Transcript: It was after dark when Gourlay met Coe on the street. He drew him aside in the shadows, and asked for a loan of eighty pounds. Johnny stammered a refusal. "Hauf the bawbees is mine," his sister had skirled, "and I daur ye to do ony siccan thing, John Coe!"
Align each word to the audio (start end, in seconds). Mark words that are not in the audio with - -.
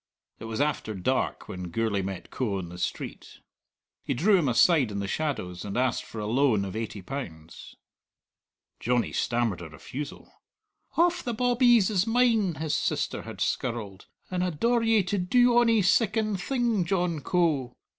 It 0.39 0.45
was 0.45 0.59
after 0.59 0.95
dark 0.95 1.47
when 1.47 1.69
Gourlay 1.69 2.01
met 2.01 2.31
Coe 2.31 2.57
on 2.57 2.69
the 2.69 2.79
street. 2.79 3.39
He 4.01 4.15
drew 4.15 4.35
him 4.35 4.49
aside 4.49 4.89
in 4.89 4.97
the 4.97 5.07
shadows, 5.07 5.63
and 5.63 5.77
asked 5.77 6.05
for 6.05 6.19
a 6.19 6.25
loan 6.25 6.65
of 6.65 6.75
eighty 6.75 7.03
pounds. 7.03 7.75
Johnny 8.79 9.11
stammered 9.13 9.61
a 9.61 9.69
refusal. 9.69 10.41
"Hauf 10.95 11.21
the 11.21 11.35
bawbees 11.35 11.91
is 11.91 12.07
mine," 12.07 12.55
his 12.55 12.75
sister 12.75 13.21
had 13.21 13.41
skirled, 13.41 14.07
"and 14.31 14.43
I 14.43 14.49
daur 14.49 14.81
ye 14.81 15.03
to 15.03 15.19
do 15.19 15.59
ony 15.59 15.83
siccan 15.83 16.35
thing, 16.35 16.83
John 16.83 17.19
Coe!" 17.19 17.73